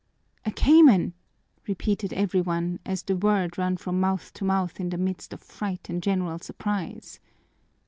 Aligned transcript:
"A 0.47 0.51
cayman!" 0.51 1.13
repeated 1.67 2.11
everyone, 2.11 2.79
as 2.87 3.03
the 3.03 3.15
word 3.15 3.59
ran 3.59 3.77
from 3.77 3.99
mouth 3.99 4.33
to 4.33 4.43
mouth 4.43 4.79
in 4.79 4.89
the 4.89 4.97
midst 4.97 5.31
of 5.31 5.43
fright 5.43 5.89
and 5.91 6.01
general 6.01 6.39
surprise. 6.39 7.19